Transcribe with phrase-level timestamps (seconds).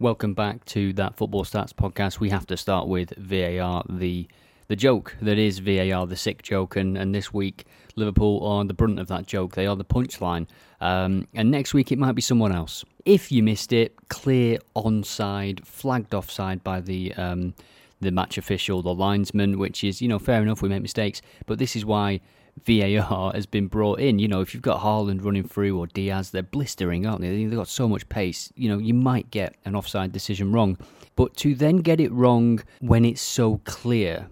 [0.00, 2.18] Welcome back to that Football Stats podcast.
[2.18, 4.26] We have to start with VAR, the
[4.66, 8.74] the joke that is VAR, the sick joke, and, and this week Liverpool are the
[8.74, 9.54] brunt of that joke.
[9.54, 10.48] They are the punchline,
[10.80, 12.84] um, and next week it might be someone else.
[13.04, 17.54] If you missed it, clear onside, flagged offside by the um,
[18.00, 20.60] the match official, the linesman, which is you know fair enough.
[20.60, 22.20] We make mistakes, but this is why
[22.62, 24.18] VAR has been brought in.
[24.18, 27.28] You know, if you've got Haaland running through or Diaz, they're blistering, aren't they?
[27.28, 28.52] They've got so much pace.
[28.56, 30.78] You know, you might get an offside decision wrong.
[31.16, 34.28] But to then get it wrong when it's so clear,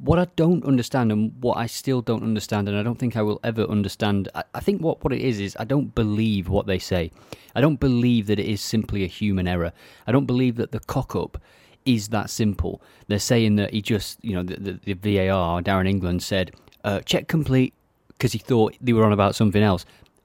[0.00, 3.22] what I don't understand and what I still don't understand, and I don't think I
[3.22, 6.78] will ever understand, I, think what, what it is is I don't believe what they
[6.78, 7.10] say.
[7.54, 9.72] I don't believe that it is simply a human error.
[10.06, 11.40] I don't believe that the cock up
[11.86, 12.82] is that simple.
[13.06, 16.54] They're saying that he just, you know, the, the, the VAR, Darren England said,
[16.86, 17.74] uh, check complete
[18.08, 19.84] because he thought they were on about something else.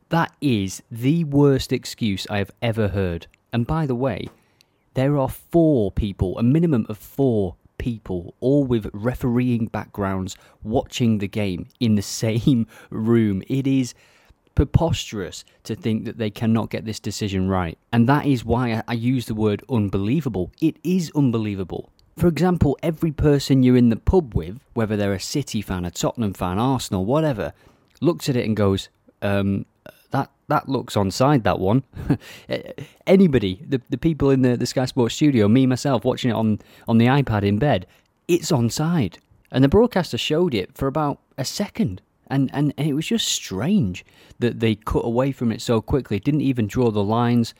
[0.10, 3.28] That is the worst excuse I have ever heard.
[3.52, 4.30] And by the way,
[4.94, 11.28] there are four people, a minimum of four people, all with refereeing backgrounds, watching the
[11.28, 13.42] game in the same room.
[13.48, 13.94] It is
[14.54, 17.78] preposterous to think that they cannot get this decision right.
[17.92, 20.52] And that is why I use the word unbelievable.
[20.62, 21.90] It is unbelievable.
[22.18, 25.92] For example, every person you're in the pub with, whether they're a City fan, a
[25.92, 27.54] Tottenham fan, Arsenal, whatever,
[28.02, 28.90] looks at it and goes,
[29.22, 29.66] um,
[30.12, 31.84] that that looks onside that one.
[33.08, 36.60] Anybody, the, the people in the, the Sky Sports studio, me myself watching it on,
[36.88, 37.88] on the iPad in bed,
[38.28, 39.18] it's onside.
[39.52, 42.02] And the broadcaster showed it for about a second.
[42.28, 44.06] And, and, and it was just strange
[44.40, 47.54] that they cut away from it so quickly, didn't even draw the lines,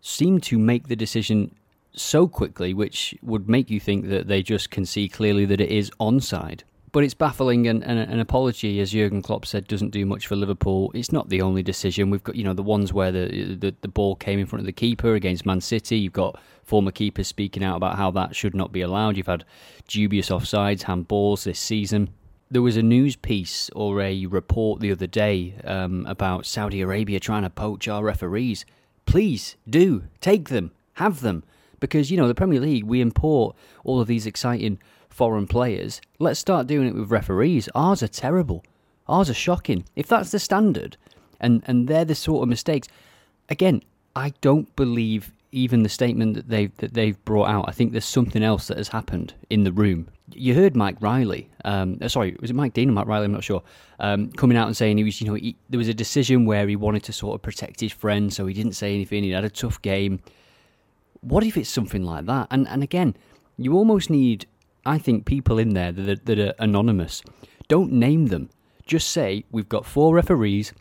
[0.00, 1.54] seemed to make the decision
[1.94, 5.70] so quickly, which would make you think that they just can see clearly that it
[5.70, 6.62] is onside.
[6.92, 10.36] But it's baffling, and, and an apology, as Jurgen Klopp said, doesn't do much for
[10.36, 10.90] Liverpool.
[10.94, 12.10] It's not the only decision.
[12.10, 14.66] We've got, you know, the ones where the, the, the ball came in front of
[14.66, 15.96] the keeper against Man City.
[15.96, 19.16] You've got former keepers speaking out about how that should not be allowed.
[19.16, 19.46] You've had
[19.88, 22.10] dubious offsides, handballs this season.
[22.50, 27.20] There was a news piece or a report the other day um, about Saudi Arabia
[27.20, 28.66] trying to poach our referees.
[29.06, 31.42] Please do take them, have them
[31.82, 33.54] because you know the Premier League we import
[33.84, 34.78] all of these exciting
[35.10, 36.00] foreign players.
[36.20, 37.68] Let's start doing it with referees.
[37.74, 38.64] Ours are terrible.
[39.08, 39.84] Ours are shocking.
[39.96, 40.96] If that's the standard,
[41.40, 42.88] and and they're the sort of mistakes,
[43.50, 43.82] again,
[44.16, 47.64] I don't believe even the statement that they've that they've brought out.
[47.68, 50.08] I think there's something else that has happened in the room.
[50.32, 51.50] You heard Mike Riley.
[51.64, 53.26] Um, uh, sorry, was it Mike Dean or Mike Riley?
[53.26, 53.62] I'm not sure.
[53.98, 56.66] Um, coming out and saying he was, you know, he, there was a decision where
[56.66, 59.24] he wanted to sort of protect his friend, so he didn't say anything.
[59.24, 60.20] He had a tough game.
[61.22, 62.48] What if it's something like that?
[62.50, 63.16] And and again,
[63.56, 64.46] you almost need,
[64.84, 67.22] I think, people in there that are, that are anonymous.
[67.68, 68.50] Don't name them.
[68.86, 70.72] Just say we've got four referees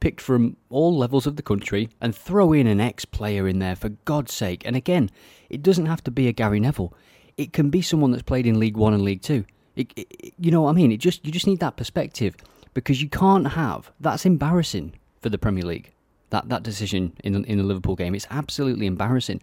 [0.00, 3.74] picked from all levels of the country and throw in an ex player in there
[3.74, 4.62] for God's sake.
[4.64, 5.10] And again,
[5.50, 6.94] it doesn't have to be a Gary Neville.
[7.36, 9.44] It can be someone that's played in League One and League Two.
[9.76, 10.92] It, it, you know what I mean?
[10.92, 12.36] It just you just need that perspective
[12.74, 15.92] because you can't have that's embarrassing for the Premier League.
[16.30, 19.40] That that decision in in the Liverpool game, it's absolutely embarrassing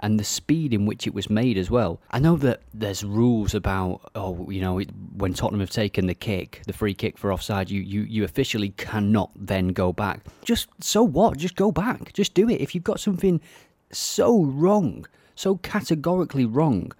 [0.00, 2.00] and the speed in which it was made as well.
[2.10, 4.80] I know that there's rules about oh you know
[5.16, 8.70] when Tottenham have taken the kick, the free kick for offside, you you you officially
[8.70, 10.20] cannot then go back.
[10.44, 11.38] Just so what?
[11.38, 12.12] Just go back.
[12.12, 12.60] Just do it.
[12.60, 13.40] If you've got something
[13.90, 16.92] so wrong, so categorically wrong,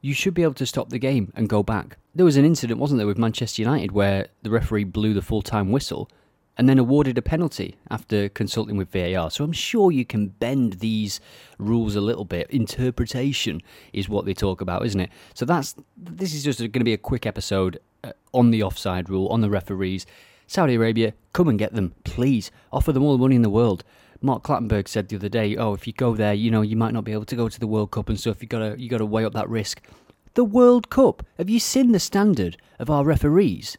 [0.00, 1.96] you should be able to stop the game and go back.
[2.14, 5.42] There was an incident, wasn't there, with Manchester United where the referee blew the full
[5.42, 6.10] time whistle
[6.58, 9.30] and then awarded a penalty after consulting with VAR.
[9.30, 11.20] So I'm sure you can bend these
[11.58, 12.50] rules a little bit.
[12.50, 15.10] Interpretation is what they talk about, isn't it?
[15.34, 19.08] So that's this is just going to be a quick episode uh, on the offside
[19.08, 20.06] rule, on the referees.
[20.46, 22.50] Saudi Arabia, come and get them, please.
[22.72, 23.84] Offer them all the money in the world.
[24.20, 26.92] Mark Clattenburg said the other day, "Oh, if you go there, you know, you might
[26.92, 28.42] not be able to go to the World Cup and stuff.
[28.42, 29.82] You gotta, you gotta weigh up that risk."
[30.34, 31.26] The World Cup.
[31.38, 33.76] Have you seen the standard of our referees?